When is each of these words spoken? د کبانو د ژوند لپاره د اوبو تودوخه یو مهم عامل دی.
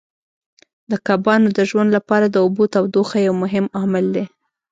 د 0.91 0.93
کبانو 1.07 1.47
د 1.57 1.59
ژوند 1.69 1.89
لپاره 1.97 2.25
د 2.29 2.35
اوبو 2.45 2.63
تودوخه 2.73 3.17
یو 3.27 3.33
مهم 3.43 3.65
عامل 3.77 4.05
دی. 4.15 4.25